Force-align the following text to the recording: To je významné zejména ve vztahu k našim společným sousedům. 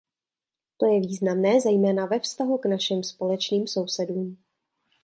To 0.77 0.85
je 0.85 0.99
významné 0.99 1.61
zejména 1.61 2.05
ve 2.05 2.19
vztahu 2.19 2.57
k 2.57 2.65
našim 2.65 3.03
společným 3.03 3.67
sousedům. 3.67 4.37